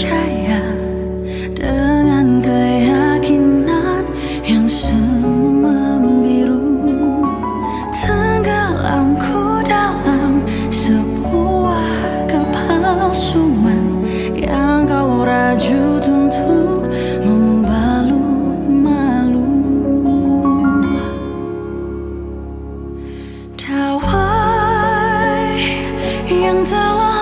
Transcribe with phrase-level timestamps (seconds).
[0.00, 0.64] percaya
[1.52, 4.08] dengan keyakinan
[4.48, 6.80] yang semua membiru.
[8.00, 10.40] Tenggelamku dalam
[10.72, 11.84] sebuah
[12.32, 14.00] kepalsuan
[14.32, 16.88] yang kau rajut untuk
[17.20, 19.52] membalut malu.
[23.52, 24.64] Dawai
[26.32, 27.20] yang telah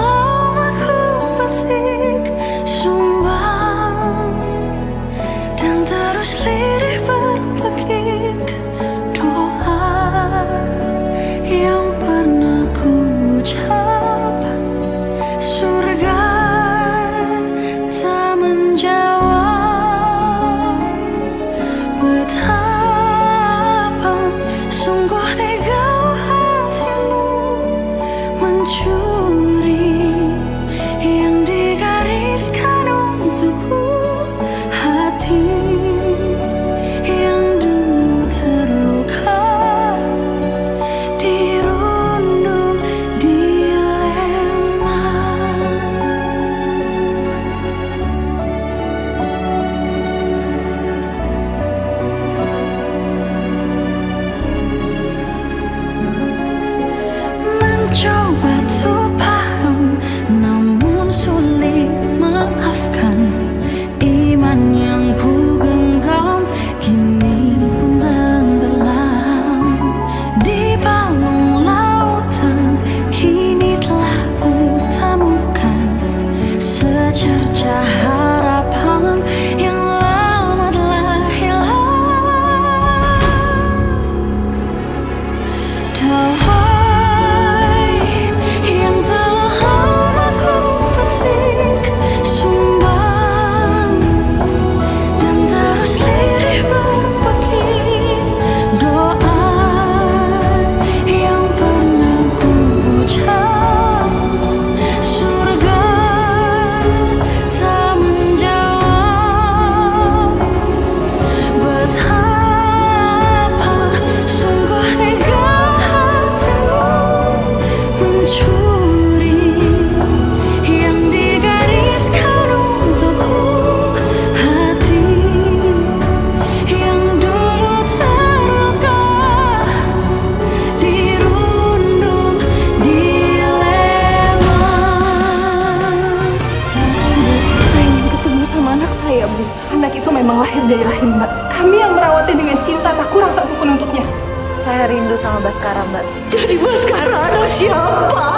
[145.19, 146.05] sama Baskara, Mbak.
[146.31, 148.31] Jadi Baskara anak siapa?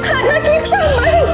[0.00, 1.28] Anak kita, Mbak.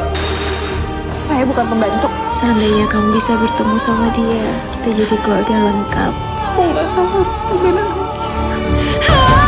[1.30, 2.10] Saya bukan pembantu.
[2.36, 6.12] Seandainya kamu bisa bertemu sama dia, kita jadi keluarga lengkap.
[6.12, 9.45] Kamu nggak tahu harus gimana lagi.